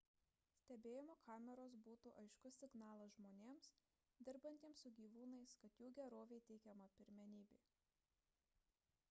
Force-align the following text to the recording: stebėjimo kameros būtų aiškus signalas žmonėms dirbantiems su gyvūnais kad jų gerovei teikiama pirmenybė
stebėjimo 0.59 1.15
kameros 1.25 1.75
būtų 1.87 2.13
aiškus 2.21 2.57
signalas 2.61 3.13
žmonėms 3.19 3.69
dirbantiems 4.31 4.83
su 4.87 4.93
gyvūnais 5.01 5.55
kad 5.61 5.79
jų 5.85 5.93
gerovei 6.03 6.43
teikiama 6.51 6.89
pirmenybė 6.99 7.63